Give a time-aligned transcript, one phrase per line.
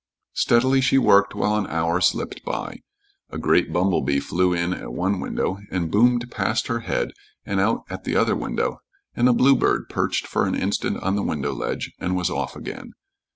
[0.33, 2.79] Steadily she worked while an hour slipped by.
[3.29, 7.11] A great bumblebee flew in at one window and boomed past her head
[7.45, 8.79] and out at the other window,
[9.15, 12.93] and a bluebird perched for an instant on the window ledge and was off again.